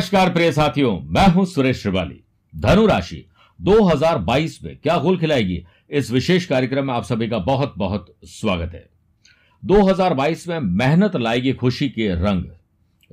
नमस्कार 0.00 0.32
प्रिय 0.32 0.52
साथियों, 0.52 1.00
मैं 1.00 1.28
हूँ 1.28 1.44
सुरेश 1.46 1.82
श्रिवाली। 1.82 2.24
धनु 2.56 2.86
राशि 2.86 3.26
2022 3.60 4.64
में 4.64 4.76
क्या 4.76 4.98
गोल 4.98 5.18
खिलाएगी? 5.18 5.66
इस 5.90 6.10
विशेष 6.10 6.46
कार्यक्रम 6.46 6.86
में 6.86 6.94
आप 6.94 7.02
सभी 7.04 7.28
का 7.28 7.38
बहुत 7.38 7.74
बहुत 7.76 8.16
स्वागत 8.24 8.74
है। 8.74 8.88
2022 9.64 10.48
में 10.48 10.60
मेहनत 10.60 11.16
लाएगी 11.16 11.52
खुशी 11.52 11.88
के 11.88 12.08
रंग। 12.14 12.44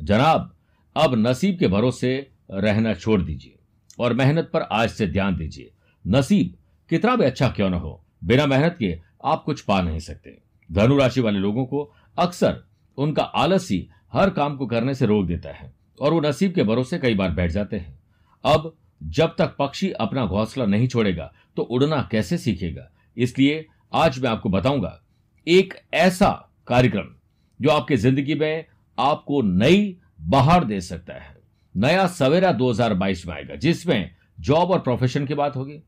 जनाब, 0.03 0.55
अब 0.95 1.27
नसीब 1.27 1.59
के 1.59 1.67
भरोसे 1.67 2.29
रहना 2.51 2.93
छोड़ 2.93 3.21
दीजिए 3.21 3.55
और 3.99 4.13
मेहनत 4.13 4.49
पर 4.53 4.61
आज 4.61 4.89
से 4.89 5.07
ध्यान 5.07 5.37
दीजिए। 5.37 5.71
नसीब, 6.07 6.53
कितना 6.89 7.15
भी 7.15 7.25
अच्छा 7.25 7.49
क्यों 7.49 7.69
ना 7.69 7.77
हो, 7.77 8.03
बिना 8.23 8.45
मेहनत 8.45 8.75
के 8.79 8.99
आप 9.25 9.43
कुछ 9.43 9.61
पा 9.61 9.81
नहीं 9.81 9.99
सकते। 9.99 10.37
धनु 10.71 10.97
राशि 10.97 11.21
वाले 11.21 11.39
लोगों 11.39 11.65
को 11.65 11.93
अक्सर 12.17 12.63
उनका 12.97 13.23
आलसी 13.23 13.89
हर 14.13 14.29
काम 14.29 14.57
को 14.57 14.67
करने 14.67 14.95
से 14.95 15.05
रोक 15.05 15.25
देता 15.25 15.49
है। 15.49 15.76
और 15.99 16.13
वो 16.13 16.19
नसीब 16.21 16.53
के 16.53 16.63
भरोसे 16.63 16.99
कई 16.99 17.15
बार 17.15 17.31
बैठ 17.31 17.51
जाते 17.51 17.77
हैं। 17.77 17.97
अब, 18.43 18.73
जब 19.01 19.35
तक 19.37 19.55
पक्षी 19.59 19.91
अपना 19.91 20.25
घोंसला 20.25 20.65
नहीं 20.65 20.87
छोड़ेगा 20.87 21.31
तो 21.57 21.63
उड़ना 21.63 22.07
कैसे 22.11 22.37
सीखेगा? 22.37 22.89
इसलिए 23.17 23.65
आज 23.93 24.19
मैं 24.19 24.29
आपको 24.29 24.49
बताऊँगा 24.49 24.99
एक 25.47 25.73
ऐसा 25.93 26.29
कार्यक्रम 26.67 27.13
जो 27.59 27.69
आपकी 27.69 27.95
ज़िंदगी 27.97 28.35
में 28.35 28.65
आपको 28.97 29.41
नई 29.41 29.97
बहार 30.21 30.63
दे 30.63 30.79
सकता 30.81 31.13
है। 31.13 31.35
नया 31.75 32.05
सवेरा 32.07 32.51
2022 32.51 33.25
में 33.27 33.33
आएगा, 33.35 33.55
जिसमें 33.55 34.11
जॉब 34.39 34.71
और 34.71 34.79
प्रोफेशन 34.79 35.25
की 35.25 35.33
बात 35.33 35.55
होगी, 35.55 35.79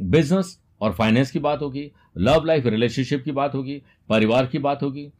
बिज़नेस 0.00 0.58
और 0.80 0.92
फाइनेंस 0.92 1.30
की 1.30 1.38
बात 1.38 1.62
होगी, 1.62 1.90
लव 2.18 2.44
लाइफ 2.44 2.66
रिलेशनशिप 2.66 3.24
की 3.24 3.32
बात 3.32 3.54
होगी, 3.54 3.82
परिवार 4.08 4.46
की 4.46 4.58
बात 4.58 4.82
होगी 4.82 5.10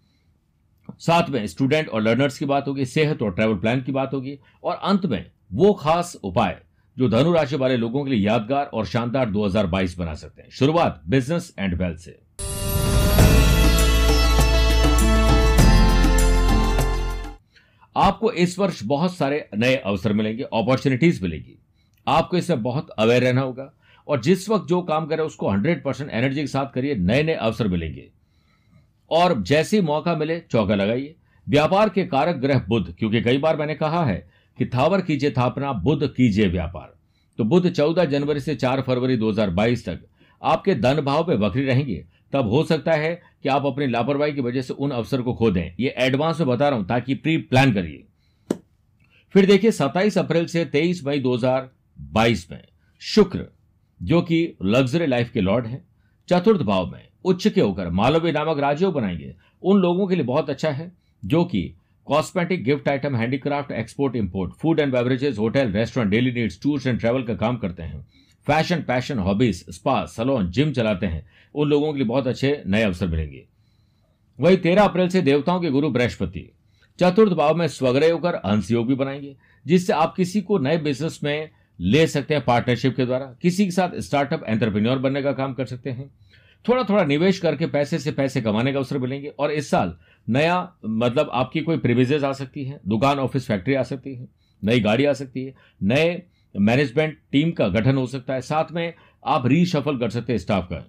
साथ 0.98 1.28
में 1.30 1.46
स्टूडेंट 1.46 1.88
और 1.88 2.02
लर्नर्स 2.02 2.38
की 2.38 2.44
बात 2.44 2.68
होगी, 2.68 2.84
सेहत 2.84 3.22
और 3.22 3.34
ट्रैवल 3.34 3.54
प्लान 3.54 3.82
की 3.82 3.92
बात 3.92 4.14
होगी, 4.14 4.38
और 4.64 4.74
अंत 4.74 5.06
में 5.06 5.30
वो 5.52 5.72
खास 5.72 6.16
उपाय 6.24 6.62
जो 6.98 7.08
धनु 7.08 7.32
राशि 7.32 7.56
वाले 7.56 7.76
लोगों 7.76 8.04
के 8.04 8.10
लिए 8.10 8.26
यादगार 8.26 8.64
और 8.64 8.86
शानदार 8.86 9.30
2022 9.30 9.98
बना 9.98 10.14
सकते 10.14 10.42
हैं। 10.42 10.50
शुरुआत 10.50 11.02
बिज़नेस 11.08 11.54
एंड 11.58 11.74
वेल्थ 11.74 11.98
से। 11.98 12.20
आपको 17.96 18.32
इस 18.32 18.58
वर्ष 18.58 18.82
बहुत 18.84 19.16
सारे 19.16 19.48
नए 19.56 19.76
अवसर 19.76 20.12
मिलेंगे 20.12 20.42
अपॉर्चुनिटीज़ 20.42 21.22
मिलेगी। 21.22 21.58
आपको 22.08 22.36
इसमें 22.36 22.62
बहुत 22.62 22.90
अवेयर 22.90 23.22
रहना 23.22 23.40
होगा, 23.40 23.72
और 24.08 24.20
जिस 24.20 24.48
वक्त 24.48 24.68
जो 24.68 24.82
काम 24.82 25.06
करें 25.06 25.24
उसको 25.24 25.46
100 25.46 25.84
परसेंट 25.84 26.10
एनर्जी 26.10 26.40
के 26.40 26.46
साथ 26.46 26.66
करिए 26.66 26.94
नए 26.94 27.22
नए 27.22 27.34
अवसर 27.34 27.68
मिलेंगे। 27.68 28.10
और 29.10 29.42
जैसे 29.42 29.80
मौका 29.80 30.16
मिले, 30.16 30.40
चौका 30.40 30.74
लगाइए। 30.74 31.14
व्यापार 31.48 31.88
के 31.88 32.04
कारक 32.04 32.36
ग्रह 32.36 32.64
बुद्ध 32.68 32.94
क्योंकि 32.98 33.22
कई 33.22 33.38
बार 33.38 33.56
मैंने 33.56 33.74
कहा 33.74 34.04
है 34.04 34.28
कि 34.58 34.66
थावर 34.66 35.00
कीजिए 35.00 35.30
थापना 35.30 35.72
बुद्ध 35.72 36.06
कीजिए 36.06 36.48
व्यापार। 36.48 36.94
तो 37.38 37.44
बुद्ध 37.44 37.70
14 37.70 38.04
जनवरी 38.04 38.40
से 38.40 38.54
4 38.54 38.80
फरवरी 38.80 39.16
2022 39.16 39.84
तक 39.84 40.00
आपके 40.42 40.74
धन 40.74 41.00
भाव 41.00 41.24
पे 41.24 41.36
बकरी 41.36 41.64
रहेंगे। 41.64 42.04
तब 42.32 42.48
हो 42.48 42.64
सकता 42.64 42.92
है 42.92 43.22
कि 43.42 43.48
आप 43.48 43.66
अपनी 43.66 43.86
लापरवाही 43.86 44.32
की 44.32 44.40
वजह 44.40 44.62
से 44.62 44.74
उन 44.74 44.90
अवसर 44.90 45.22
को 45.22 45.34
खो 45.34 45.50
दें। 45.50 45.74
ये 45.80 45.94
एडवांस 45.98 46.40
में 46.40 46.48
बता 46.48 46.68
रहा 46.68 46.78
हूँ, 46.78 46.86
ताकि 46.86 47.14
प्री 47.14 47.36
प्लान 47.36 47.72
करिए। 47.72 48.04
फिर 49.32 49.46
देखिए 49.46 49.70
27 49.70 50.18
अप्रैल 50.18 50.46
से 50.46 50.64
23 50.64 51.06
मई 51.06 51.20
2022 51.20 52.50
में 52.50 52.64
शुक्र, 53.00 53.46
जो 54.02 54.22
कि 54.22 54.56
लग्जरी 54.64 55.06
लाइफ 55.06 55.30
के 55.30 55.40
लॉर्ड 55.40 55.66
हैं, 55.66 55.88
चतुर्थ 56.28 56.62
भाव 56.62 56.86
में 56.86 57.07
उच्च 57.24 57.48
के 57.48 57.60
होकर 57.60 57.90
मालवी 57.90 58.32
नामक 58.32 58.58
राजयोग 58.58 58.94
बनाएँगे। 58.94 59.34
उन 59.62 59.80
लोगों 59.80 60.06
के 60.06 60.14
लिए 60.14 60.24
बहुत 60.24 60.50
अच्छा 60.50 60.70
है, 60.70 60.92
जो 61.24 61.44
कि 61.44 61.74
cosmetic 62.06 62.64
gift 62.64 62.88
item 62.88 63.16
handicraft 63.16 63.72
export 63.72 64.16
import 64.16 64.52
food 64.52 64.80
and 64.80 64.92
beverages 64.92 65.38
hotel 65.38 65.72
restaurant 65.72 66.10
daily 66.10 66.32
needs 66.32 66.62
tours 66.62 66.86
and 66.86 67.00
travel 67.00 67.22
का 67.22 67.34
काम 67.34 67.56
करते 67.56 67.82
हैं। 67.82 68.06
Fashion 68.46 68.76
passion 68.76 69.18
hobbies 69.18 69.66
spa 69.70 70.04
salon 70.04 70.50
gym 70.50 70.72
चलाते 70.72 71.06
हैं। 71.06 71.26
उन 71.54 71.68
लोगों 71.68 71.92
के 71.92 71.98
लिए 71.98 72.06
बहुत 72.06 72.26
अच्छे 72.26 72.62
नए 72.66 72.82
अवसर 72.82 73.06
मिलेंगे। 73.06 73.44
वही 74.40 74.56
तेरह 74.56 74.82
अप्रैल 74.82 75.08
से 75.08 75.22
देवताओं 75.22 75.60
के 75.60 75.70
गुरु 75.70 75.90
बृहस्पति। 75.90 76.52
चतुर्थ 77.00 77.32
भाव 77.32 77.56
में 77.56 77.68
स्वग्रह 77.68 78.12
होकर 78.12 78.34
अंश 78.34 78.70
योग 78.70 78.86
भी 78.86 78.94
बनाएँगे, 78.94 79.36
जिससे 79.66 79.92
आप 79.92 80.14
किसी 80.16 80.40
को 80.40 80.58
नए 80.58 80.78
बिज़नेस 80.78 81.20
में 81.24 81.50
ले 81.80 82.06
सकते 82.06 82.34
हैं 82.34 82.44
पार्टनरशिप 82.44 82.96
के 82.96 83.06
द्वारा। 83.06 83.26
किसी 83.42 83.64
के 83.64 83.70
साथ 83.70 84.00
स्टार्टअप 84.00 84.44
एंटरप्रेन्योर 84.48 84.98
बनने 84.98 85.22
का 85.22 85.32
काम 85.32 85.54
कर 85.54 85.64
सकते 85.64 85.90
हैं। 85.90 86.10
थोड़ा 86.64 86.82
थोड़ा 86.82 87.04
निवेश 87.04 87.38
करके 87.38 87.66
पैसे 87.66 87.98
से 87.98 88.12
पैसे 88.12 88.40
कमाने 88.40 88.72
का 88.72 88.78
अवसर 88.78 88.98
मिलेंगे 88.98 89.28
और 89.28 89.50
इस 89.50 89.70
साल 89.70 89.96
नया 90.28 90.72
मतलब 90.84 91.30
आपकी 91.32 91.60
कोई 91.60 91.78
प्रिविजेज 91.78 92.24
आ 92.24 92.32
सकती 92.32 92.64
है, 92.64 92.80
दुकान 92.88 93.18
ऑफ़िस 93.18 93.46
फैक्ट्री 93.46 93.74
आ 93.74 93.82
सकती 93.82 94.14
है, 94.14 94.28
नई 94.62 94.80
गाड़ी 94.80 95.04
आ 95.04 95.12
सकती 95.12 95.44
है, 95.44 95.54
नए 95.82 96.22
मैनेजमेंट 96.54 97.18
टीम 97.32 97.50
का 97.50 97.68
गठन 97.68 97.96
हो 97.96 98.06
सकता 98.06 98.34
है, 98.34 98.40
साथ 98.40 98.72
में 98.72 98.94
आप 99.26 99.46
रीशफल 99.46 99.98
कर 99.98 100.10
सकते 100.10 100.32
हैं 100.32 100.38
स्टाफ 100.38 100.68
का। 100.72 100.84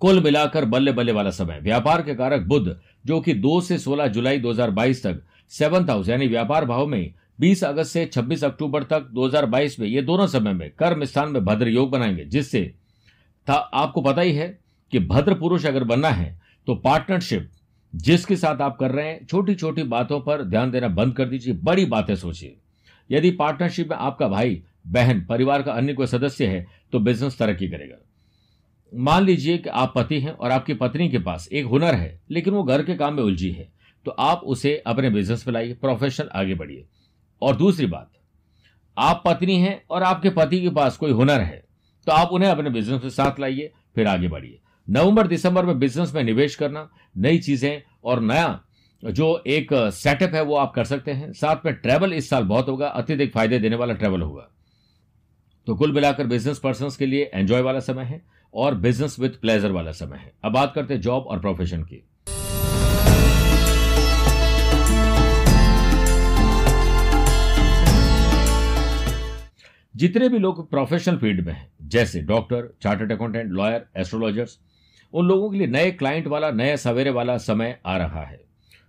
कुल 0.00 0.22
मिलाकर 0.22 0.64
बल्ले 0.64 0.92
बल्ले 0.92 1.12
वाला 1.12 1.30
समय 1.30 1.60
व्यापार 1.60 2.02
के 2.02 2.14
कारक 2.14 2.42
बुद्ध 2.42 2.80
जो 3.06 3.20
कि 3.20 3.34
2 3.34 3.60
से 3.60 3.78
16 3.78 4.06
जुलाई 4.06 4.40
2022 4.40 5.02
तक 5.02 5.22
सेवंथ 5.48 5.90
हाउस 5.90 6.08
यानी 6.08 6.26
व्यापार 6.26 6.64
भाव 6.64 6.86
में 6.86 7.14
20 7.40 7.64
अगस्त 7.64 7.92
से 7.92 8.06
26 8.06 8.44
अक्टूबर 8.44 8.82
तक 8.82 9.08
2022 9.14 9.78
में, 9.80 9.86
ये 9.88 10.02
दोनों 10.02 10.26
समय 10.26 10.52
में 10.52 10.70
कर्म 10.70 11.04
स्थान 11.04 11.30
में 11.30 11.44
भद्र 11.44 11.68
योग 11.68 11.90
बनाएँगे, 11.90 12.24
जिससे 12.24 12.74
था 13.48 13.54
आपको 13.54 14.00
पता 14.00 14.22
ही 14.22 14.32
है 14.32 14.48
कि 14.92 14.98
भद्र 14.98 15.34
पुरुष 15.34 15.66
अगर 15.66 15.84
बनना 15.84 16.08
है 16.10 16.40
तो 16.66 16.74
पार्टनरशिप 16.74 17.50
जिसके 17.92 18.36
साथ 18.36 18.60
आप 18.60 18.76
कर 18.76 18.90
रहे 18.90 19.06
हैं 19.06 19.26
छोटी 19.26 19.54
छोटी 19.54 19.82
बातों 19.84 20.20
पर 20.20 20.42
ध्यान 20.44 20.70
देना 20.70 20.88
बंद 20.88 21.14
कर 21.16 21.28
दीजिए, 21.28 21.54
बड़ी 21.54 21.84
बातें 21.86 22.14
सोचिए। 22.16 22.56
यदि 23.10 23.30
पार्टनरशिप 23.30 23.88
में 23.88 23.96
आपका 23.96 24.28
भाई, 24.28 24.62
बहन, 24.86 25.24
परिवार 25.24 25.62
का 25.62 25.72
अन्य 25.72 25.94
कोई 25.94 26.06
सदस्य 26.06 26.46
है 26.46 26.66
तो 26.92 26.98
बिज़नेस 26.98 27.38
तरक्की 27.38 27.68
करेगा। 27.68 27.96
मान 28.92 29.24
लीजिए 29.24 29.58
कि 29.58 29.68
आप 29.70 29.92
पति 29.96 30.20
हैं 30.20 30.32
और 30.32 30.50
आपकी 30.50 30.74
पत्नी 30.74 31.08
के 31.08 31.18
पास 31.18 31.48
एक 31.52 31.64
हुनर 31.64 31.94
है, 31.94 32.20
लेकिन 32.30 32.54
वो 32.54 32.62
घर 32.62 32.82
के 32.82 32.94
काम 32.94 33.14
में 33.14 33.22
उलझी 33.22 33.50
है 33.50 33.68
तो 34.06 34.10
आप 34.10 34.42
उसे 34.46 34.76
अपने 34.86 35.10
बिज़नेस 35.10 35.46
में 35.46 35.52
लाइए 35.54 35.74
प्रोफेशनल 35.74 36.28
आगे 36.34 36.54
बढ़िए। 36.54 36.84
और 37.42 37.56
दूसरी 37.56 37.86
बात, 37.86 38.10
आप 38.96 39.22
पत्नी 39.24 39.56
हैं 39.56 39.82
और 39.90 40.02
आपके 40.02 40.30
पति 40.30 40.60
के 40.60 40.70
पास 40.70 40.96
कोई 40.96 41.10
हुनर 41.12 41.40
है 41.40 41.62
तो 42.08 42.12
आप 42.12 42.28
उन्हें 42.32 42.48
अपने 42.50 42.70
बिज़नेस 42.70 43.02
में 43.02 43.10
साथ 43.10 43.40
लाइए, 43.40 43.70
फिर 43.94 44.06
आगे 44.06 44.28
बढ़िए। 44.28 44.58
नवंबर, 44.88 45.26
दिसंबर 45.26 45.66
में 45.66 45.78
बिज़नेस 45.78 46.14
में 46.14 46.22
निवेश 46.24 46.54
करना, 46.54 46.88
नई 47.16 47.38
चीज़ें 47.38 47.82
और 48.04 48.20
नया 48.20 48.60
जो 49.02 49.26
एक 49.46 49.72
सेटअप 49.94 50.34
है 50.34 50.42
वो 50.42 50.56
आप 50.56 50.72
कर 50.74 50.84
सकते 50.84 51.10
हैं। 51.10 51.32
साथ 51.32 51.66
में 51.66 51.74
ट्रैवल 51.74 52.12
इस 52.12 52.30
साल 52.30 52.44
बहुत 52.44 52.68
होगा, 52.68 52.86
अत्यधिक 52.86 53.32
फ़ायदे 53.32 53.58
देने 53.58 53.76
वाला 53.76 53.94
ट्रैवल 53.94 54.22
होगा। 54.22 54.48
तो 55.66 55.74
कुल 55.74 55.92
मिलाकर 55.92 56.26
बिज़नेस 56.26 56.58
पर्सन 56.58 56.90
के 56.98 57.06
लिए 57.06 57.30
एंजॉय 57.34 57.60
वाला 57.60 57.80
समय 57.80 58.04
है 58.04 58.22
और 58.54 58.74
बिज़नेस 58.74 59.18
विथ 59.18 59.40
प्लेजर 59.40 59.72
वाला 59.72 59.92
समय 59.92 60.16
है। 60.16 60.32
अब 60.44 60.52
बात 60.52 60.72
करते 60.74 60.94
हैं 60.94 61.00
जॉब 61.00 61.26
और 61.26 61.40
प्रोफेशन 61.40 61.82
की। 61.82 62.02
जितने 69.98 70.28
भी 70.28 70.38
लोग 70.38 70.68
प्रोफेशनल 70.70 71.16
फ़ील्ड 71.18 71.44
में 71.46 71.52
हैं, 71.52 71.70
जैसे 71.82 72.20
doctor 72.22 72.68
chartered 72.82 73.12
accountant 73.12 73.50
lawyer 73.52 73.86
astrologers 73.96 74.58
उन 75.12 75.26
लोगों 75.26 75.50
के 75.50 75.58
लिए 75.58 75.66
नए 75.66 75.90
क्लाइंट 75.92 76.26
वाला 76.26 76.50
नए 76.50 76.76
सवेरे 76.76 77.10
वाला 77.10 77.36
समय 77.38 77.78
आ 77.86 77.96
रहा 77.96 78.22
है। 78.22 78.40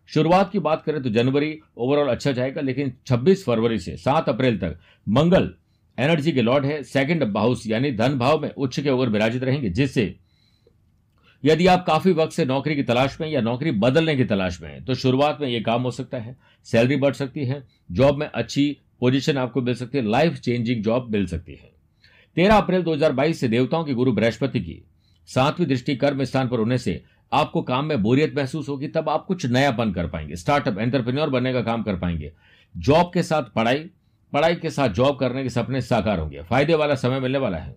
शुरुआत 0.09 0.51
की 0.51 0.59
बात 0.59 0.83
करें 0.83 1.01
तो 1.03 1.09
जनवरी 1.09 1.59
ओवरऑल 1.77 2.07
अच्छा 2.07 2.31
जाएगा, 2.31 2.61
लेकिन 2.61 2.93
26 3.07 3.43
फरवरी 3.45 3.77
से 3.79 3.95
7 3.97 4.29
अप्रैल 4.29 4.57
तक 4.57 4.79
मंगल 5.07 5.53
एनर्जी 5.97 6.31
के 6.31 6.41
लॉर्ड 6.41 6.65
है 6.65 6.81
सेकंड 6.83 7.23
हाउस 7.37 7.63
यानी 7.67 7.91
धन 7.91 8.17
भाव 8.19 8.41
में 8.41 8.49
उच्च 8.49 8.79
के 8.79 8.89
ओवर 8.89 9.09
विराजित 9.09 9.43
रहेंगे, 9.43 9.69
जिससे 9.69 10.15
यदि 11.43 11.67
आप 11.67 11.85
काफ़ी 11.85 12.11
वक्त 12.11 12.33
से 12.33 12.45
नौकरी 12.45 12.75
की 12.75 12.83
तलाश 12.83 13.17
में 13.21 13.27
या 13.29 13.41
नौकरी 13.41 13.71
बदलने 13.79 14.15
की 14.15 14.25
तलाश 14.25 14.61
में 14.61 14.69
हैं 14.69 14.83
तो 14.85 14.95
शुरुआत 14.95 15.37
में 15.41 15.47
यह 15.47 15.63
काम 15.65 15.81
हो 15.81 15.91
सकता 15.91 16.17
है 16.17 16.35
सैलरी 16.67 16.95
बढ़ 16.95 17.13
सकती 17.13 17.45
है 17.45 17.63
जॉब 17.91 18.17
में 18.17 18.27
अच्छी 18.27 18.65
पोजीशन 18.99 19.37
आपको 19.37 19.61
मिल 19.61 19.75
सकती 19.75 19.97
है 19.97 20.03
लाइफ 20.05 20.39
चेंजिंग 20.39 20.83
जॉब 20.83 21.09
मिल 21.11 21.25
सकती 21.25 21.51
है। 21.51 21.71
तेरह 22.35 22.55
अप्रैल 22.55 22.83
2022 22.83 23.39
से 23.39 23.47
देवताओं 23.47 23.83
के 23.83 23.93
गुरु 23.93 24.11
बृहस्पति 24.11 24.59
की 24.59 24.81
सातवीं 25.29 25.67
दृष्टि 25.67 25.95
कर्म 25.95 26.23
स्थान 26.23 26.47
पर 26.47 26.59
होने 26.59 26.77
से 26.77 27.01
आपको 27.31 27.61
काम 27.61 27.85
में 27.85 28.01
बोरियत 28.03 28.35
महसूस 28.35 28.69
होगी, 28.69 28.87
तब 28.87 29.09
आप 29.09 29.25
कुछ 29.25 29.45
नयापन 29.45 29.91
कर 29.91 30.07
पाएँगे 30.07 30.35
स्टार्टअप 30.35 30.79
एंटरप्रेन्योर 30.79 31.29
बनने 31.29 31.53
का 31.53 31.61
काम 31.61 31.83
कर 31.83 31.95
पाएँगे। 31.95 32.31
जॉब 32.77 33.11
के 33.13 33.23
साथ 33.23 33.43
पढ़ाई 33.55 33.89
पढ़ाई 34.33 34.55
के 34.55 34.69
साथ 34.69 34.89
जॉब 34.89 35.17
करने 35.19 35.43
के 35.43 35.49
सपने 35.49 35.81
साकार 35.81 36.19
होंगे, 36.19 36.41
फ़ायदे 36.41 36.73
वाला 36.73 36.95
समय 36.95 37.19
मिलने 37.19 37.37
वाला 37.37 37.57
है। 37.57 37.75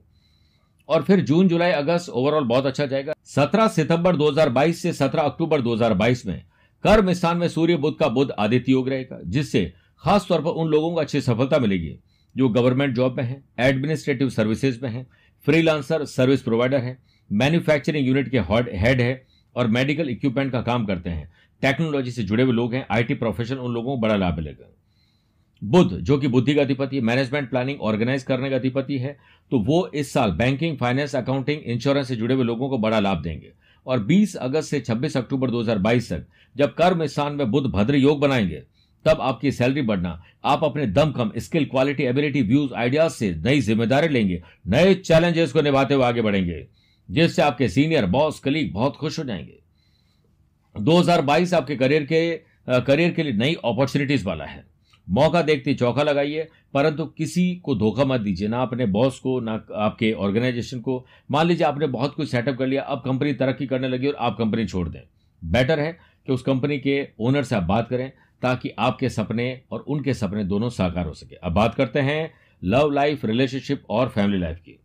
और 0.88 1.02
फिर 1.02 1.20
जून, 1.20 1.48
जुलाई, 1.48 1.70
अगस्त 1.70 2.08
ओवरऑल 2.08 2.44
बहुत 2.44 2.66
अच्छा 2.66 2.86
जाएगा। 2.86 3.12
17 3.24 3.68
सितंबर 3.68 4.16
2022 4.16 4.82
से 4.82 4.92
17 4.92 5.22
अक्टूबर 5.22 5.60
2022 5.60 6.26
में 6.26 6.42
कर्म 6.84 7.12
स्थान 7.12 7.36
में 7.36 7.48
सूर्य 7.48 7.76
बुद्ध 7.76 7.96
का 7.98 8.08
बुद्ध 8.08 8.30
आदित्य 8.30 8.72
योग 8.72 8.88
रहेगा, 8.88 9.20
जिससे 9.24 9.72
खास 10.02 10.26
तौर 10.28 10.40
पर 10.42 10.50
उन 10.50 10.68
लोगों 10.68 10.90
को 10.90 11.00
अच्छी 11.00 11.20
सफलता 11.20 11.58
मिलेगी, 11.58 11.96
जो 12.36 12.48
गवर्नमेंट 12.48 12.94
जॉब 12.94 13.16
में 13.16 13.24
है 13.24 13.42
एडमिनिस्ट्रेटिव 13.60 14.30
सर्विसेज़ 14.30 14.80
में 14.82 14.90
है 14.90 15.06
फ्रीलांसर 15.46 16.04
सर्विस 16.04 16.42
प्रोवाइडर 16.42 16.78
है 16.78 16.96
मैन्युफैक्चरिंग 17.30 18.06
यूनिट 18.08 18.30
के 18.30 18.38
हेड 18.38 19.00
है, 19.00 19.24
और 19.56 19.66
मेडिकल 19.66 20.08
इक्विपमेंट 20.08 20.52
का 20.52 20.60
काम 20.62 20.84
करते 20.86 21.10
हैं। 21.10 21.30
टेक्नोलॉजी 21.62 22.10
से 22.10 22.22
जुड़े 22.22 22.42
हुए 22.42 22.52
लोग 22.52 22.74
हैं 22.74 22.86
आईटी 22.90 23.14
प्रोफेशन 23.14 23.56
उन 23.56 23.72
लोगों 23.74 23.94
को 23.96 24.00
बड़ा 24.00 24.16
लाभ 24.16 24.36
मिलेगा। 24.36 24.68
बुद्ध 25.62 25.96
जो 25.96 26.18
कि 26.18 26.28
बुद्धि 26.28 26.54
का 26.54 26.62
अधिपति 26.62 27.00
मैनेजमेंट 27.00 27.48
प्लानिंग 27.50 27.80
ऑर्गेनाइज 27.80 28.22
करने 28.22 28.50
का 28.50 28.56
अधिपति 28.56 28.98
है 28.98 29.16
तो 29.52 29.58
वो 29.58 29.86
इस 29.94 30.12
साल 30.12 30.30
बैंकिंग 30.30 30.76
फाइनेंस 30.78 31.14
अकाउंटिंग 31.16 31.60
इंश्योरेंस 31.62 32.08
से 32.08 32.16
जुड़े 32.16 32.34
हुए 32.34 32.44
लोगों 32.44 32.68
को 32.68 32.78
बड़ा 32.78 33.00
लाभ 33.00 33.22
देंगे। 33.22 33.52
और 33.86 34.02
20 34.04 34.34
अगस्त 34.36 34.70
से 34.70 34.80
26 34.80 35.16
अक्टूबर 35.16 35.50
2022 35.50 36.12
तक, 36.12 36.26
जब 36.56 36.74
कर्म 36.74 37.06
स्थान 37.06 37.34
में 37.34 37.50
बुद्ध 37.50 37.70
भद्र 37.70 37.96
योग 37.96 38.20
बनाएँगे 38.20 38.62
तब 39.04 39.20
आपकी 39.20 39.52
सैलरी 39.52 39.82
बढ़ना। 39.82 40.22
आप 40.44 40.64
अपने 40.64 40.86
दम 40.86 41.12
कम, 41.12 41.32
skill, 41.36 41.64
quality, 41.64 42.02
ability, 42.02 42.42
views, 42.42 42.74
ideas 42.74 43.12
से 43.12 43.30
नई 43.36 43.60
ज़िम्मेदारी 43.60 44.08
लेंगे, 44.08 44.42
नए 44.68 44.94
चैलेंजेस 44.94 45.52
को 45.52 45.60
निभाते 45.60 45.94
हुए 45.94 46.04
आगे 46.04 46.22
बढ़ेंगे, 46.22 46.66
जिससे 47.08 47.42
आपके 47.42 47.68
सीनियर, 47.68 48.06
बॉस, 48.06 48.40
कलीग 48.40 48.72
बहुत 48.72 48.96
खुश 48.96 49.18
हो 49.18 49.24
जाएँगे। 49.24 49.58
2022 50.74 51.54
आपके 51.54 51.76
करियर 51.76 52.02
के 52.02 52.40
करियर 52.68 53.10
के 53.12 53.22
लिए 53.22 53.32
नई 53.32 53.54
अपॉर्चुनिटीज़ 53.54 54.24
वाला 54.24 54.44
है। 54.44 54.64
मौका 55.08 55.40
देखते 55.42 55.74
चौका 55.74 56.02
लगाइए, 56.02 56.46
परंतु 56.74 57.04
किसी 57.06 57.54
को 57.56 57.74
धोखा 57.74 58.04
मत 58.04 58.20
दीजिए, 58.20 58.48
ना 58.48 58.62
अपने 58.62 58.86
बॉस 58.86 59.18
को, 59.18 59.38
ना 59.40 59.52
आपके 59.74 60.12
ऑर्गेनाइजेशन 60.12 60.80
को। 60.80 61.04
मान 61.30 61.46
लीजिए 61.46 61.66
आपने 61.66 61.86
बहुत 61.86 62.14
कुछ 62.14 62.30
सेटअप 62.30 62.56
कर 62.56 62.66
लिया, 62.66 62.82
अब 62.82 63.02
कंपनी 63.04 63.32
तरक्की 63.32 63.66
करने 63.66 63.88
लगी 63.88 64.06
और 64.06 64.14
आप 64.14 64.36
कंपनी 64.38 64.66
छोड़ 64.66 64.88
दें। 64.88 65.00
बेटर 65.42 65.80
है 65.80 65.92
कि 66.26 66.32
उस 66.32 66.42
कंपनी 66.42 66.78
के 66.78 67.06
ओनर 67.20 67.42
से 67.42 67.56
आप 67.56 67.62
बात 67.62 67.88
करें 67.88 68.10
ताकि 68.42 68.70
आपके 68.78 69.08
सपने 69.08 69.60
और 69.70 69.80
उनके 69.80 70.14
सपने 70.14 70.44
दोनों 70.44 70.68
साकार 70.68 71.06
हो 71.06 71.14
सके। 71.14 71.36
अब 71.36 71.52
बात 71.52 71.74
करते 71.74 72.00
हैं 72.00 72.32
लव 72.64 72.90
लाइफ, 72.90 73.24
रिलेशनशिप 73.24 73.82
और 73.90 74.08
फैमिली 74.08 74.38
लाइफ 74.38 74.58
की। 74.58 74.78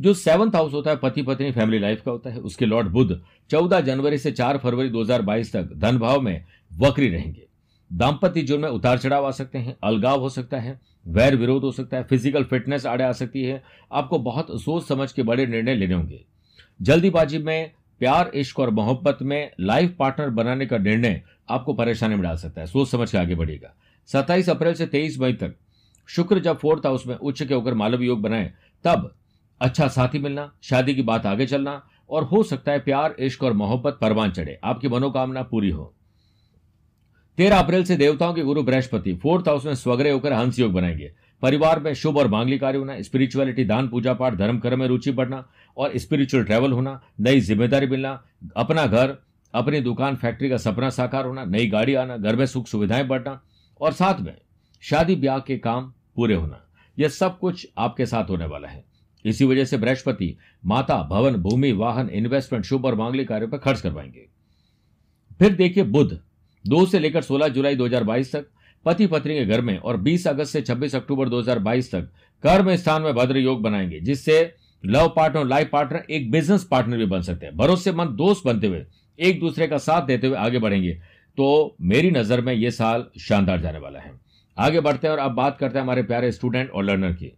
जो 0.00 0.14
सेवंथ 0.14 0.54
हाउस 0.54 0.72
होता 0.72 0.90
है 0.90 0.96
पति 0.96 1.22
पत्नी 1.22 1.50
फैमिली 1.52 1.78
लाइफ 1.78 2.02
का 2.04 2.10
होता 2.10 2.30
है। 2.30 2.38
उसके 2.38 2.66
लॉर्ड 2.66 2.88
बुद्ध 2.88 3.20
14 3.50 3.80
जनवरी 3.80 4.18
से 4.18 4.32
4 4.32 4.58
फरवरी 4.58 4.88
2022 4.88 5.52
तक 5.52 5.72
धन 5.74 5.98
भाव 5.98 6.20
में 6.20 6.44
वक्री 6.72 7.08
रहेंगे। 7.08 7.46
दाम्पत्य 7.90 8.42
जीवन 8.42 8.60
में 8.60 8.68
उतार 8.68 8.98
चढ़ाव 8.98 9.26
आ 9.26 9.30
सकते 9.30 9.58
हैं, 9.58 9.76
अलगाव 9.84 10.20
हो 10.20 10.28
सकता 10.28 10.58
है, 10.58 10.80
वैर 11.06 11.36
विरोध 11.36 11.62
हो 11.62 11.70
सकता 11.72 11.96
है 11.96 12.02
फ़िज़िकल 12.02 12.44
फिटनेस 12.44 12.86
आड़े 12.86 13.04
आ 13.04 13.12
सकती 13.12 13.42
है। 13.42 13.62
आपको 13.92 14.18
बहुत 14.18 14.60
सोच 14.62 14.86
समझ 14.86 15.12
के 15.12 15.22
बड़े 15.22 15.46
निर्णय 15.46 15.74
लेने 15.74 15.94
होंगे। 15.94 16.24
जल्दीबाजी 16.80 17.38
में, 17.38 17.70
प्यार, 18.00 18.30
इश्क 18.34 18.60
और 18.60 18.70
मोहब्बत 18.70 19.18
में 19.22 19.50
लाइफ 19.60 19.96
पार्टनर 19.98 20.30
बनाने 20.30 20.66
का 20.66 20.78
निर्णय 20.78 21.22
आपको 21.48 21.74
परेशानी 21.74 22.14
में 22.14 22.22
डाल 22.22 22.36
सकता 22.36 22.60
है। 22.60 22.66
सोच 22.66 22.88
समझ 22.88 23.10
के 23.10 23.18
आगे 23.18 23.34
बढ़ेगा 23.34 23.74
सत्ताईस 24.08 24.48
अप्रैल 24.50 24.74
से 24.74 24.86
तेईस 24.86 25.18
मई 25.20 25.32
तक, 25.32 25.54
शुक्र 26.08 26.38
जब 26.38 26.58
फोर्थ 26.58 26.86
हाउस 26.86 27.06
में 27.06 27.14
उच्च 27.16 27.42
के 27.42 27.54
होकर 27.54 27.74
मालव 27.74 28.02
योग 28.02 28.22
बनाए, 28.22 28.52
तब 28.84 29.14
अच्छा 29.60 29.88
साथी 29.88 30.18
मिलना, 30.18 30.52
शादी 30.62 30.94
की 30.94 31.02
बात 31.02 31.26
आगे 31.26 31.46
चलना 31.46 31.82
और 32.10 32.24
हो 32.24 32.42
सकता 32.42 32.72
है 32.72 32.78
प्यार, 32.78 33.14
इश्क 33.18 33.42
और 33.42 33.52
मोहब्बत 33.52 33.98
परवान 34.00 34.30
चढ़े। 34.30 34.58
आपकी 34.64 34.88
मनोकामना 34.88 35.42
पूरी 35.42 35.70
हो। 35.70 35.93
तेरह 37.38 37.58
अप्रैल 37.58 37.84
से 37.84 37.96
देवताओं 37.96 38.34
के 38.34 38.42
गुरु 38.42 38.62
बृहस्पति, 38.62 39.14
फोर्थ 39.14 39.48
हाउस 39.48 39.64
में 39.66 39.74
स्वग्रह 39.74 40.12
होकर 40.12 40.32
हंस 40.32 40.58
योग 40.58 40.72
बनाएँगे। 40.72 41.12
परिवार 41.42 41.80
में 41.80 41.94
शुभ 41.94 42.16
और 42.16 42.28
मांगली 42.28 42.58
कार्य 42.58 42.78
होना 42.78 43.02
स्पिरिचुअलिटी 43.02 43.64
दान, 43.64 43.88
पूजा 43.88 44.14
पाठ, 44.14 44.34
धर्म, 44.34 44.58
कर्म 44.58 44.80
में 44.80 44.86
रुचि 44.86 45.10
बढ़ना 45.10 45.48
और 45.76 45.98
स्पिरिचुअल 45.98 46.44
ट्रैवल 46.44 46.72
होना, 46.72 47.02
नई 47.20 47.40
ज़िम्मेदारी 47.40 47.86
मिलना, 47.86 48.24
अपना 48.56 48.86
घर, 48.86 49.16
अपनी 49.54 49.80
दुकान 49.80 50.16
फैक्ट्री 50.16 50.50
का 50.50 50.56
सपना 50.56 50.90
साकार 50.90 51.26
होना, 51.26 51.44
नई 51.44 51.66
गाड़ी 51.66 51.94
आना, 51.94 52.16
घर 52.16 52.36
में 52.36 52.46
सुख 52.46 52.66
सुविधाएँ 52.66 53.04
बढ़ना 53.04 53.42
और 53.80 53.92
साथ 53.92 54.20
में 54.20 54.36
शादी 54.80 55.16
ब्याह 55.16 55.38
के 55.38 55.58
काम 55.58 55.92
पूरे 56.16 56.34
होना। 56.34 56.60
यह 56.98 57.08
सब 57.08 57.38
कुछ 57.38 57.68
आपके 57.78 58.06
साथ 58.06 58.30
होने 58.30 58.46
वाला 58.46 58.68
है। 58.68 58.84
इसी 59.24 59.44
वजह 59.44 59.64
से 59.64 59.78
बृहस्पति 59.78 60.36
माता, 60.66 61.02
भवन, 61.02 61.34
भूमि, 61.34 61.72
वाहन 61.72 62.08
इन्वेस्टमेंट 62.08 62.64
शुभ 62.64 62.84
और 62.84 62.94
मांगलिक 62.94 63.28
कार्यों 63.28 63.48
पर 63.48 63.58
खर्च 63.58 63.80
करवाएँगे। 63.80 64.26
फिर 65.38 65.54
देखिए 65.54 65.84
बुध। 65.84 66.23
दो 66.66 66.86
से 66.86 66.98
लेकर 66.98 67.22
16 67.22 67.48
जुलाई 67.48 67.76
2022 67.76 68.32
तक 68.32 68.46
पति 68.84 69.06
पत्नी 69.06 69.34
के 69.34 69.44
घर 69.46 69.60
में 69.60 69.78
और 69.78 69.96
20 69.96 70.26
अगस्त 70.26 70.52
से 70.52 70.62
26 70.62 70.94
अक्टूबर 70.94 71.28
2022 71.28 71.92
तक 71.92 72.02
कर्म 72.42 72.76
स्थान 72.76 73.02
में 73.02 73.14
भद्र 73.14 73.36
योग 73.36 73.62
बनाएँगे, 73.62 74.00
जिससे 74.00 74.54
लव 74.86 75.12
पार्टनर 75.16 75.44
लाइफ 75.44 75.70
पार्टनर 75.72 76.02
एक 76.10 76.30
बिज़नेस 76.30 76.64
पार्टनर 76.64 76.96
भी 76.96 77.06
बन 77.06 77.20
सकते 77.20 77.46
हैं। 77.46 77.56
भरोसेमंद 77.56 78.10
दोस्त 78.10 78.42
बनते 78.46 78.66
हुए, 78.66 78.84
एक 79.20 79.40
दूसरे 79.40 79.66
का 79.66 79.78
साथ 79.78 80.02
देते 80.02 80.26
हुए 80.26 80.36
आगे 80.36 80.58
बढ़ेंगे। 80.58 80.92
तो 81.36 81.76
मेरी 81.80 82.10
नज़र 82.10 82.40
में 82.40 82.54
यह 82.54 82.70
साल 82.70 83.06
शानदार 83.20 83.60
जाने 83.60 83.78
वाला 83.78 83.98
है। 83.98 84.12
आगे 84.58 84.80
बढ़ते 84.80 85.06
हैं 85.06 85.12
और 85.12 85.20
अब 85.20 85.32
बात 85.32 85.58
करते 85.58 85.78
हैं 85.78 85.84
हमारे 85.84 86.02
प्यारे 86.02 86.32
स्टूडेंट 86.32 86.70
और 86.70 86.84
लर्नर 86.84 87.12
की। 87.12 87.32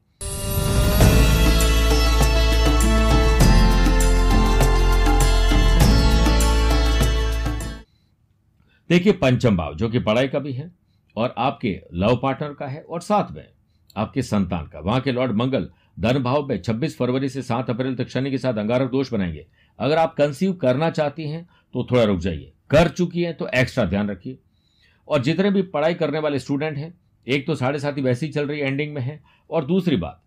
देखिए, 8.90 9.12
पंचम 9.12 9.56
भाव, 9.56 9.74
जो 9.74 9.88
कि 9.88 9.98
पढ़ाई 9.98 10.28
का 10.28 10.38
भी 10.38 10.52
है, 10.52 10.70
और 11.16 11.34
आपके 11.38 11.80
लव 11.94 12.16
पार्टनर 12.16 12.52
का 12.54 12.66
है, 12.66 12.80
और 12.80 13.00
साथ 13.00 13.32
में 13.32 13.44
आपके 13.96 14.22
संतान 14.22 14.66
का। 14.66 14.80
वहाँ 14.80 15.00
के 15.00 15.12
लॉर्ड 15.12 15.32
मंगल 15.32 15.68
धन 16.00 16.18
भाव 16.18 16.46
में 16.46 16.62
26 16.62 16.96
फरवरी 16.96 17.28
से 17.28 17.42
7 17.42 17.70
अप्रैल 17.70 17.96
तक 17.96 18.08
शनि 18.08 18.30
के 18.30 18.38
साथ 18.38 18.54
अंगारक 18.54 18.90
दोष 18.90 19.12
बनाएँगे। 19.12 19.46
अगर 19.78 19.98
आप 19.98 20.14
कंसीव 20.14 20.52
करना 20.52 20.90
चाहती 20.90 21.28
हैं 21.28 21.48
तो 21.74 21.86
थोड़ा 21.90 22.04
रुक 22.04 22.18
जाइए। 22.18 22.52
कर 22.70 22.88
चुकी 22.88 23.22
हैं 23.22 23.36
तो 23.36 23.48
एक्स्ट्रा 23.54 23.84
ध्यान 23.84 24.10
रखिए। 24.10 24.38
और 25.08 25.22
जितने 25.22 25.50
भी 25.50 25.62
पढ़ाई 25.62 25.94
करने 25.94 26.18
वाले 26.18 26.38
स्टूडेंट 26.38 26.78
हैं, 26.78 26.94
एक 27.26 27.46
तो 27.46 27.54
साढ़े 27.54 27.78
साथी 27.78 28.00
वैसे 28.00 28.26
ही 28.26 28.32
चल 28.32 28.46
रही 28.46 28.60
एंडिंग 28.60 28.94
में 28.94 29.02
है, 29.02 29.22
और 29.50 29.64
दूसरी 29.64 29.96
बात 29.96 30.22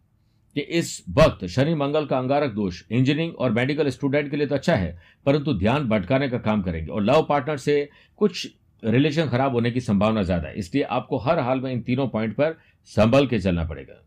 कि 0.60 0.78
इस 0.78 1.04
वक्त 1.10 1.46
शनि 1.48 1.74
मंगल 1.76 2.06
का 2.06 2.18
अंगारक 2.18 2.52
दोष 2.52 2.82
इंजीनियरिंग 2.84 3.36
और 3.36 3.52
मेडिकल 3.52 3.90
स्टूडेंट 3.90 4.30
के 4.32 4.38
लिए 4.38 4.48
तो 4.48 4.56
अच्छा 4.56 4.76
है, 4.76 4.98
परंतु 5.26 5.54
ध्यान 5.54 5.88
भटकाने 5.90 6.30
का 6.30 6.38
काम 6.40 6.62
करेंगे। 6.62 6.92
और 6.92 7.04
लव 7.04 7.26
पार्टनर 7.30 7.58
से 7.58 7.90
कुछ 8.20 8.48
रिलेशन 8.84 9.30
खराब 9.30 9.54
होने 9.54 9.72
की 9.72 9.82
संभावना 9.82 10.24
ज़्यादा 10.24 10.48
है, 10.48 10.54
इसलिए 10.56 10.84
आपको 10.84 11.18
हर 11.20 11.40
हाल 11.40 11.62
में 11.62 11.72
इन 11.72 11.82
तीनों 11.82 12.08
पॉइंट 12.08 12.36
पर 12.36 12.58
संभल 12.92 13.28
के 13.28 13.40
चलना 13.40 13.64
पड़ेगा। 13.66 14.02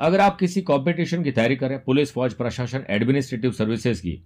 अगर 0.00 0.20
आप 0.20 0.38
किसी 0.38 0.60
कॉम्पिटिशन 0.62 1.24
की 1.24 1.32
तैयारी 1.32 1.56
करें, 1.56 1.78
पुलिस, 1.84 2.12
फौज, 2.12 2.34
प्रशासन, 2.34 2.84
एडमिनिस्ट्रेटिव 2.90 3.52
सर्विसेज़ 3.52 4.00
की 4.00 4.20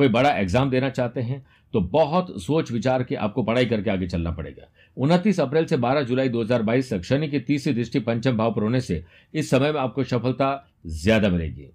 कोई 0.00 0.08
बड़ा 0.10 0.30
एग्ज़ाम 0.32 0.70
देना 0.70 0.88
चाहते 0.90 1.20
हैं 1.22 1.44
तो 1.74 1.80
बहुत 1.90 2.32
सोच 2.42 2.70
विचार 2.72 3.02
के 3.02 3.14
आपको 3.16 3.42
पढ़ाई 3.42 3.66
करके 3.66 3.90
आगे 3.90 4.06
चलना 4.08 4.30
पड़ेगा। 4.32 4.68
उनतीस 4.96 5.40
अप्रैल 5.40 5.66
से 5.66 5.76
12 5.78 6.02
जुलाई 6.02 6.28
2022 6.28 6.90
तक 6.90 7.02
शनि 7.04 7.28
की 7.28 7.40
तीसरी 7.40 7.72
दृष्टि 7.74 8.00
पंचम 8.00 8.36
भाव 8.36 8.52
पर 8.52 8.62
होने 8.62 8.80
से 8.80 9.02
इस 9.34 9.50
समय 9.50 9.72
में 9.72 9.80
आपको 9.80 10.04
सफलता 10.04 10.48
ज़्यादा 10.86 11.28
मिलेगी। 11.28 11.68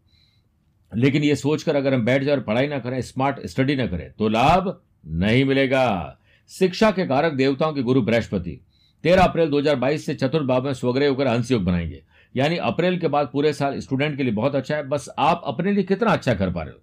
लेकिन 0.91 1.23
ये 1.23 1.35
सोचकर 1.35 1.75
अगर 1.75 1.93
हम 1.93 2.05
बैठ 2.05 2.23
जाए 2.23 2.35
और 2.35 2.41
पढ़ाई 2.43 2.67
ना 2.67 2.79
करें, 2.79 3.01
स्मार्ट 3.03 3.45
स्टडी 3.45 3.75
ना 3.75 3.87
करें 3.87 4.11
तो 4.11 4.27
लाभ 4.29 4.77
नहीं 5.05 5.45
मिलेगा। 5.45 6.17
शिक्षा 6.51 6.91
के 6.91 7.05
कारक 7.07 7.33
देवताओं 7.33 7.73
के 7.73 7.81
गुरु 7.83 8.01
बृहस्पति, 8.01 8.59
तेरह 9.03 9.23
अप्रैल 9.23 9.49
2022 9.49 10.05
से 10.05 10.15
चतुर्थ 10.15 10.45
भाव 10.45 10.63
में 10.63 10.73
स्वग्रह 10.73 11.09
होकर 11.09 11.27
हंस 11.27 11.51
योग 11.51 11.63
बनाएँगे। 11.63 12.01
यानी 12.35 12.57
अप्रैल 12.63 12.97
के 12.99 13.07
बाद 13.07 13.29
पूरे 13.33 13.53
साल 13.53 13.79
स्टूडेंट 13.79 14.17
के 14.17 14.23
लिए 14.23 14.33
बहुत 14.33 14.55
अच्छा 14.55 14.75
है, 14.75 14.83
बस 14.83 15.09
आप 15.19 15.41
अपने 15.45 15.71
लिए 15.71 15.83
कितना 15.85 16.11
अच्छा 16.11 16.33
कर 16.33 16.51
पा 16.51 16.63
रहे 16.63 16.73
हो? 16.73 16.79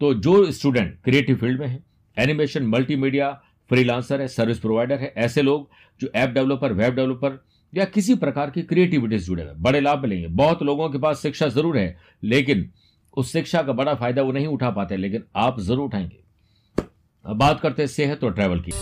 तो 0.00 0.12
जो 0.14 0.50
स्टूडेंट 0.52 0.94
क्रिएटिव 1.04 1.36
फ़ील्ड 1.36 1.60
में 1.60 1.66
है 1.66 1.82
एनिमेशन 2.16 2.66
मल्टीमीडिया 2.66 3.30
फ्रीलांसर 3.70 4.20
है 4.20 4.26
सर्विस 4.28 4.58
प्रोवाइडर 4.58 4.98
है, 4.98 5.12
ऐसे 5.16 5.42
लोग 5.42 5.68
जो 6.00 6.08
ऐप 6.14 6.30
डेवलपर 6.30 6.72
वेब 6.72 6.94
डेवलपर 6.94 7.38
या 7.72 7.84
किसी 7.84 8.14
प्रकार 8.14 8.50
की 8.50 8.62
क्रिएटिविटी 8.62 9.18
से 9.18 9.24
जुड़े 9.24 9.42
हुए 9.42 9.52
बड़े 9.58 9.80
लाभ 9.80 10.02
मिलेंगे। 10.02 10.28
बहुत 10.28 10.62
लोगों 10.62 10.88
के 10.90 10.98
पास 10.98 11.22
शिक्षा 11.22 11.48
ज़रूर 11.48 11.78
है, 11.78 11.98
लेकिन 12.22 12.68
उस 13.16 13.32
शिक्षा 13.32 13.62
का 13.62 13.72
बड़ा 13.72 13.94
फ़ायदा 13.94 14.22
वो 14.22 14.32
नहीं 14.32 14.46
उठा 14.46 14.70
पाते, 14.70 14.96
लेकिन 14.96 15.24
आप 15.36 15.60
ज़रूर 15.60 15.84
उठाएँगे। 15.84 17.34
बात 17.34 17.60
करते 17.60 17.82
हैं 17.82 17.88
सेहत 17.88 18.24
और 18.24 18.34
ट्रैवल 18.34 18.60
की। 18.60 18.72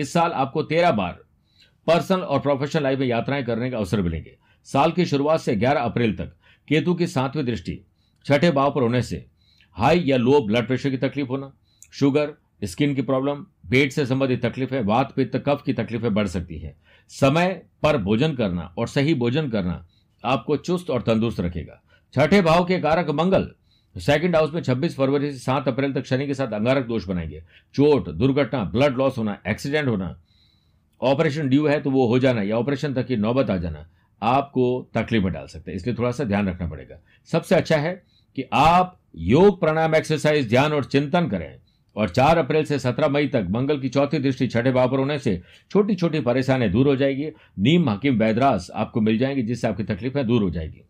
इस 0.00 0.12
साल 0.12 0.32
आपको 0.32 0.62
तेरह 0.62 0.90
बार 0.92 1.18
पर्सनल 1.86 2.20
और 2.20 2.40
प्रोफेशनल 2.40 2.82
लाइफ 2.82 2.98
में 2.98 3.06
यात्राएँ 3.06 3.44
करने 3.44 3.70
का 3.70 3.78
अवसर 3.78 4.02
मिलेंगे। 4.02 4.38
साल 4.64 4.92
की 4.92 5.06
शुरुआत 5.06 5.40
से 5.40 5.56
11 5.56 5.80
अप्रैल 5.80 6.16
तक, 6.16 6.32
केतु 6.68 6.94
की 6.94 7.06
सातवीं 7.06 7.44
दृष्टि, 7.44 7.84
छठे 8.24 8.50
भाव 8.50 8.74
पर 8.74 8.82
होने 8.82 9.02
से 9.02 9.26
हाई 9.72 10.02
या 10.06 10.16
लो 10.16 10.40
ब्लड 10.40 10.66
प्रेशर 10.66 10.90
की 10.90 10.96
तकलीफ़ 10.96 11.28
होना, 11.28 11.52
शुगर, 11.92 12.34
स्किन 12.64 12.94
की 12.94 13.02
प्रॉब्लम, 13.02 13.34
पेट 13.70 13.92
से 13.92 14.06
संबंधित 14.06 14.46
तकलीफें, 14.46 14.80
वात, 14.82 15.12
पित्त, 15.12 15.36
कफ 15.36 15.62
की 15.66 15.72
तकलीफें 15.72 16.14
बढ़ 16.14 16.26
सकती 16.26 16.58
है। 16.58 16.76
समय 17.08 17.62
पर 17.82 17.96
भोजन 17.96 18.34
करना 18.34 18.74
और 18.78 18.88
सही 18.88 19.14
भोजन 19.14 19.50
करना 19.50 19.86
आपको 20.24 20.56
चुस्त 20.56 20.90
और 20.90 21.02
तंदुरुस्त 21.02 21.40
रखेगा। 21.40 21.82
छठे 22.14 22.42
भाव 22.42 22.64
के 22.64 22.78
कारक 22.78 23.10
मंगल 23.10 23.50
सेकंड 23.96 24.36
हाउस 24.36 24.54
में 24.54 24.62
26 24.62 24.96
फरवरी 24.96 25.32
से 25.32 25.38
7 25.38 25.68
अप्रैल 25.68 25.92
तक 25.92 26.04
शनि 26.04 26.26
के 26.26 26.34
साथ 26.34 26.52
अंगारक 26.52 26.86
दोष 26.86 27.06
बनाएँगे। 27.06 27.42
चोट, 27.74 28.08
दुर्घटना 28.08 28.64
ब्लड 28.64 28.96
लॉस 28.96 29.18
होना 29.18 29.38
एक्सीडेंट 29.48 29.88
होना 29.88 30.20
ऑपरेशन 31.02 31.48
ड्यू 31.48 31.66
है 31.66 31.80
तो 31.80 31.90
वो 31.90 32.06
हो 32.06 32.18
जाना 32.18 32.42
या 32.42 32.56
ऑपरेशन 32.56 32.94
तक 32.94 33.06
की 33.06 33.16
नौबत 33.16 33.50
आ 33.50 33.56
जाना, 33.56 33.86
आपको 34.22 34.90
तकलीफ़ 34.94 35.24
में 35.24 35.32
डाल 35.32 35.46
सकते 35.46 35.70
हैं। 35.70 35.76
इसलिए 35.76 35.96
थोड़ा 35.96 36.10
सा 36.10 36.24
ध्यान 36.24 36.48
रखना 36.48 36.68
पड़ेगा। 36.68 36.96
सबसे 37.26 37.54
अच्छा 37.54 37.76
है 37.76 38.02
कि 38.36 38.44
आप 38.52 38.98
योग 39.16 39.60
प्राणायाम 39.60 39.94
एक्सरसाइज 39.94 40.48
ध्यान 40.48 40.72
और 40.72 40.84
चिंतन 40.84 41.28
करें 41.28 41.56
और 41.96 42.08
4 42.08 42.38
अप्रैल 42.38 42.64
से 42.64 42.78
17 42.78 43.08
मई 43.08 43.26
तक 43.26 43.46
मंगल 43.50 43.80
की 43.80 43.88
चौथी 43.88 44.18
दृष्टि 44.18 44.46
छठे 44.46 44.72
भाव 44.72 44.90
पर 44.90 44.98
होने 44.98 45.18
से 45.18 45.42
छोटी 45.70 45.94
छोटी 45.94 46.20
परेशानियाँ 46.20 46.72
दूर 46.72 46.88
हो 46.88 46.96
जाएगी, 46.96 47.26
नीम, 47.58 47.90
हकीम 47.90 48.18
वैदरास 48.18 48.70
आपको 48.74 49.00
मिल 49.00 49.18
जाएँगी, 49.18 49.42
जिससे 49.42 49.68
आपकी 49.68 49.82
तकलीफें 49.82 50.26
दूर 50.26 50.42
हो 50.42 50.50
जाएगी। 50.50 50.82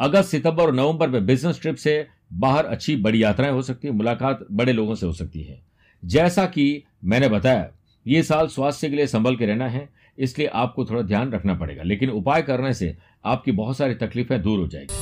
अगस्त, 0.00 0.30
सितंबर 0.30 0.62
और 0.62 0.74
नवंबर 0.74 1.08
में 1.08 1.26
बिज़नेस 1.26 1.60
ट्रिप 1.60 1.76
से 1.76 2.06
बाहर 2.32 2.64
अच्छी 2.64 2.96
बड़ी 2.96 3.22
यात्राएँ 3.22 3.52
हो 3.52 3.62
सकती 3.62 3.88
है, 3.88 3.94
मुलाकात 3.94 4.46
बड़े 4.52 4.72
लोगों 4.72 4.94
से 4.94 5.06
हो 5.06 5.12
सकती 5.12 5.42
है। 5.42 5.60
जैसा 6.04 6.46
कि 6.46 6.82
मैंने 7.04 7.28
बताया 7.28 7.70
ये 8.06 8.22
साल 8.22 8.46
स्वास्थ्य 8.46 8.88
के 8.88 8.96
लिए 8.96 9.06
संभल 9.06 9.36
के 9.36 9.46
रहना 9.46 9.68
है, 9.68 9.88
इसलिए 10.18 10.46
आपको 10.48 10.84
थोड़ा 10.84 11.00
ध्यान 11.02 11.32
रखना 11.32 11.54
पड़ेगा। 11.54 11.82
लेकिन 11.82 12.10
उपाय 12.10 12.42
करने 12.42 12.72
से 12.74 12.96
आपकी 13.24 13.52
बहुत 13.52 13.76
सारी 13.76 13.94
तकलीफें 13.94 14.40
दूर 14.42 14.58
हो 14.58 14.66
जाएगी। 14.66 14.94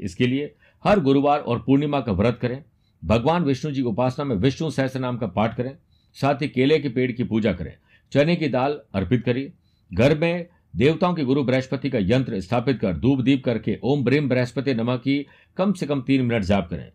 इसके 0.00 0.26
लिए 0.26 0.54
हर 0.84 1.00
गुरुवार 1.00 1.38
और 1.38 1.58
पूर्णिमा 1.58 2.00
का 2.00 2.12
व्रत 2.12 2.38
करें, 2.42 2.62
भगवान 3.02 3.44
विष्णु 3.44 3.72
जी 3.72 3.82
की 3.82 3.88
उपासना 3.88 4.24
में 4.24 4.36
विष्णु 4.36 4.70
सहस्त्र 4.70 5.00
नाम 5.00 5.18
का 5.18 5.26
पाठ 5.26 5.56
करें, 5.56 5.76
साथ 6.16 6.42
ही 6.42 6.48
केले 6.48 6.78
के 6.78 6.88
पेड़ 6.88 7.10
की 7.12 7.24
पूजा 7.24 7.52
करें, 7.52 7.74
चने 8.12 8.36
की 8.36 8.48
दाल 8.48 8.80
अर्पित 8.94 9.22
करिए, 9.24 9.52
घर 9.90 10.18
में 10.18 10.46
देवताओं 10.74 11.14
के 11.14 11.24
गुरु 11.24 11.42
बृहस्पति 11.44 11.90
का 11.90 11.98
यंत्र 12.00 12.40
स्थापित 12.40 12.78
कर 12.80 12.96
धूप 12.96 13.20
दीप 13.20 13.44
करके 13.44 13.78
ओम 13.82 14.04
ब्रेम 14.04 14.28
बृहस्पति 14.28 14.74
नमः 14.74 14.96
की 14.96 15.24
कम 15.56 15.72
से 15.72 15.86
कम 15.86 16.00
तीन 16.00 16.22
मिनट 16.22 16.42
जाप 16.42 16.68
करें। 16.70 16.88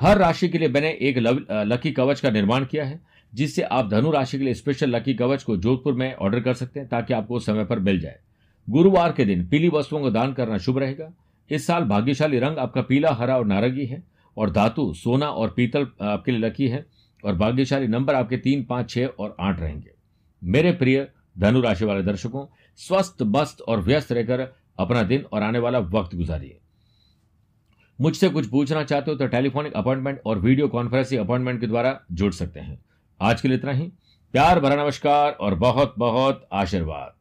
हर 0.00 0.18
राशि 0.18 0.48
के 0.48 0.58
लिए 0.58 0.68
मैंने 0.68 0.90
एक 1.00 1.18
लकी 1.50 1.90
कवच 1.92 2.20
का 2.20 2.30
निर्माण 2.30 2.64
किया 2.64 2.84
है, 2.84 3.00
जिससे 3.32 3.62
आप 3.62 3.88
धनु 3.90 4.10
राशि 4.10 4.38
के 4.38 4.44
लिए 4.44 4.54
स्पेशल 4.54 4.94
लकी 4.96 5.14
कवच 5.14 5.42
को 5.42 5.56
जोधपुर 5.56 5.94
में 5.94 6.14
ऑर्डर 6.14 6.40
कर 6.40 6.54
सकते 6.54 6.80
हैं 6.80 6.88
ताकि 6.88 7.14
आपको 7.14 7.38
समय 7.38 7.64
पर 7.64 7.78
मिल 7.78 8.00
जाए। 8.00 8.18
गुरुवार 8.68 9.12
के 9.12 9.24
दिन 9.24 9.46
पीली 9.48 9.68
वस्तुओं 9.68 10.00
को 10.00 10.10
दान 10.10 10.32
करना 10.32 10.58
शुभ 10.58 10.78
रहेगा। 10.78 11.12
इस 11.50 11.66
साल 11.66 11.84
भाग्यशाली 11.84 12.38
रंग 12.38 12.58
आपका 12.58 12.82
पीला, 12.82 13.10
हरा 13.10 13.36
और 13.36 13.46
नारंगी 13.46 13.86
है 13.86 14.02
और 14.36 14.50
धातु, 14.50 14.92
सोना 14.94 15.26
और 15.26 15.52
पीतल 15.56 15.86
आपके 16.02 16.32
लिए 16.32 16.40
लकी 16.40 16.68
है 16.68 16.84
और 17.24 17.34
भाग्यशाली 17.34 17.86
नंबर 17.88 18.14
आपके 18.14 18.36
तीन, 18.36 18.64
पाँच, 18.64 18.90
छह 18.90 19.06
और 19.06 19.36
आठ 19.40 19.60
रहेंगे। 19.60 19.90
मेरे 20.42 20.72
प्रिय 20.72 21.06
धनु 21.38 21.60
राशि 21.60 21.84
वाले 21.84 22.02
दर्शकों 22.02 22.46
स्वस्थ, 22.76 23.22
मस्त 23.22 23.60
और 23.60 23.80
व्यस्त 23.80 24.12
रहकर 24.12 24.40
अपना 24.78 25.02
दिन 25.02 25.24
और 25.32 25.42
आने 25.42 25.58
वाला 25.58 25.78
वक्त 25.78 26.14
गुजारिए। 26.14 26.58
मुझसे 28.00 28.28
कुछ 28.28 28.46
पूछना 28.46 28.82
चाहते 28.84 29.10
हो 29.10 29.16
तो 29.16 29.26
टेलीफोनिक 29.26 29.72
अपॉइंटमेंट 29.72 30.20
और 30.26 30.38
वीडियो 30.38 30.68
कॉन्फ्रेंसिंग 30.68 31.20
अपॉइंटमेंट 31.20 31.60
के 31.60 31.66
द्वारा 31.66 32.00
जुड़ 32.12 32.32
सकते 32.32 32.60
हैं। 32.60 32.78
आज 33.20 33.40
के 33.40 33.48
लिए 33.48 33.56
इतना 33.56 33.72
ही। 33.72 33.92
प्यार, 34.34 34.60
भरा 34.60 34.84
नमस्कार 34.84 35.32
और 35.32 35.54
बहुत 35.54 35.94
बहुत 35.98 36.48
आशीर्वाद। 36.52 37.15